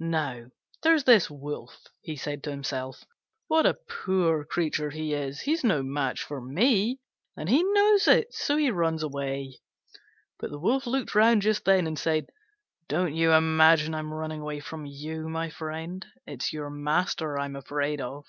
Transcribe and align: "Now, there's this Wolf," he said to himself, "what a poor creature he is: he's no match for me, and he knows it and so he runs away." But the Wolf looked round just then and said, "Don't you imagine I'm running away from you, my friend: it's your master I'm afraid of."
"Now, 0.00 0.46
there's 0.82 1.04
this 1.04 1.30
Wolf," 1.30 1.86
he 2.02 2.16
said 2.16 2.42
to 2.42 2.50
himself, 2.50 3.04
"what 3.46 3.66
a 3.66 3.74
poor 3.88 4.44
creature 4.44 4.90
he 4.90 5.14
is: 5.14 5.42
he's 5.42 5.62
no 5.62 5.80
match 5.80 6.24
for 6.24 6.40
me, 6.40 6.98
and 7.36 7.48
he 7.48 7.62
knows 7.62 8.08
it 8.08 8.24
and 8.26 8.34
so 8.34 8.56
he 8.56 8.72
runs 8.72 9.04
away." 9.04 9.60
But 10.40 10.50
the 10.50 10.58
Wolf 10.58 10.88
looked 10.88 11.14
round 11.14 11.42
just 11.42 11.64
then 11.64 11.86
and 11.86 11.96
said, 11.96 12.30
"Don't 12.88 13.14
you 13.14 13.30
imagine 13.30 13.94
I'm 13.94 14.12
running 14.12 14.40
away 14.40 14.58
from 14.58 14.86
you, 14.86 15.28
my 15.28 15.50
friend: 15.50 16.04
it's 16.26 16.52
your 16.52 16.68
master 16.68 17.38
I'm 17.38 17.54
afraid 17.54 18.00
of." 18.00 18.26